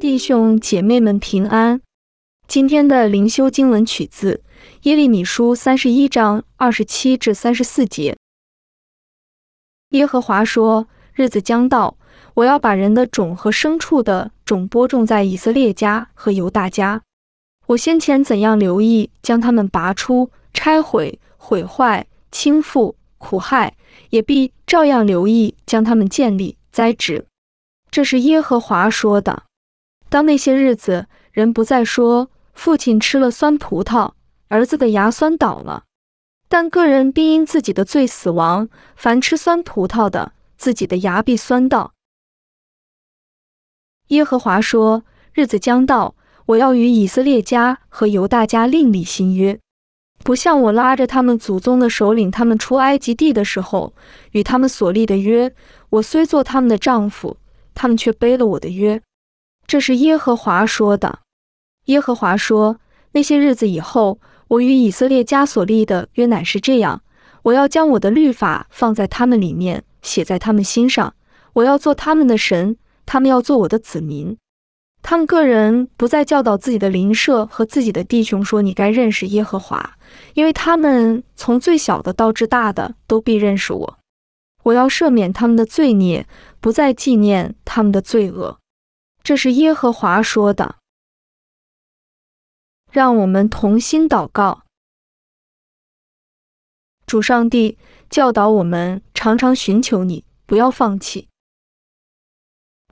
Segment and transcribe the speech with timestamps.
[0.00, 1.80] 弟兄姐妹们平安。
[2.46, 4.44] 今天的灵修经文取自
[4.82, 8.16] 耶利米书三十一章二十七至三十四节。
[9.90, 11.96] 耶和华说：“日子将到，
[12.34, 17.02] 我要把人的种和牲畜的种播种在以色列家和犹大家。
[17.66, 23.74] 我先前怎样留意将他们拔出、拆毁、毁坏、倾覆、苦害，
[24.10, 27.26] 也必照样留意将他们建立、栽植。”
[27.90, 29.42] 这是耶和华说的。
[30.08, 34.12] 当那些日子，人不再说父亲吃了酸葡萄，
[34.48, 35.84] 儿子的牙酸倒了，
[36.48, 38.68] 但个人必因自己的罪死亡。
[38.96, 41.92] 凡吃酸葡萄的，自己的牙必酸倒。
[44.08, 46.14] 耶和华说：日子将到，
[46.46, 49.60] 我要与以色列家和犹大家另立新约，
[50.24, 53.94] 不像我拉着他们祖宗的首领他们出埃及地的时候
[54.32, 55.54] 与他们所立的约。
[55.90, 57.36] 我虽做他们的丈夫。
[57.80, 59.00] 他们却背了我的约，
[59.68, 61.20] 这是耶和华说的。
[61.84, 62.80] 耶和华说：
[63.12, 67.02] 那些日子以后，我与以色列家所立的约乃是这样：
[67.42, 71.14] 我要将我的律法放在他们里面，写在他们心上。
[71.52, 74.38] 我要做他们的神，他们要做我的子民。
[75.02, 79.96] 他们个人不再教导自己的邻舍和自己的弟兄说：“你该认识耶和华，
[80.32, 83.98] 因为他们从最小的到至大的都必认识我。”
[84.64, 86.26] 我要赦免他们的罪孽，
[86.58, 88.58] 不再纪念他们的罪恶。
[89.28, 90.76] 这是耶和华说的。
[92.90, 94.62] 让我们同心祷告。
[97.04, 97.76] 主上帝
[98.08, 101.28] 教导我们，常常寻求你，不要放弃。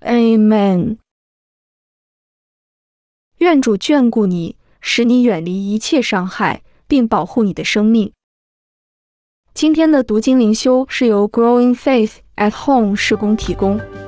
[0.00, 0.96] Amen。
[3.36, 8.14] 愿主眷顾你，使你远离一切伤害，并保护你的生命。
[9.52, 14.01] 今天的读经灵修是由 Growing Faith at Home 施工提供。